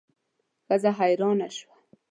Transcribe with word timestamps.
ښځه 0.65 0.89
حیرانه 0.99 1.47
شوه. 1.55 1.75